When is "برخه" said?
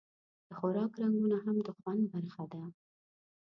2.13-2.43